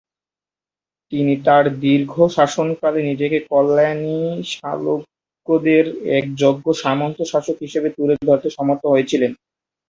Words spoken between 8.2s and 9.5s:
ধরতে সমর্থ হয়েছিলেন।